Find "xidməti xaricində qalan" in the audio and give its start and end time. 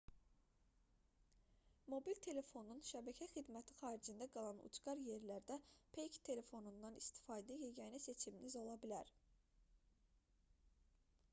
3.33-4.61